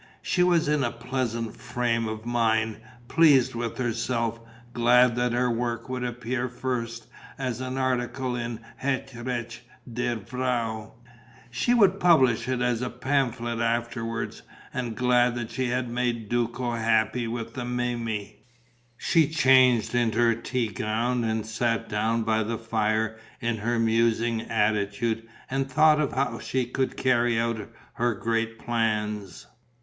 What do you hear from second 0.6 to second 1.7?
in a pleasant